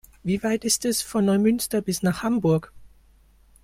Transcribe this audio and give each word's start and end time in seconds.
Wie 0.23 0.41
weit 0.41 0.65
ist 0.65 0.83
es 0.85 1.03
von 1.03 1.25
Neumünster 1.25 1.79
bis 1.79 2.01
nach 2.01 2.23
Hamburg? 2.23 2.73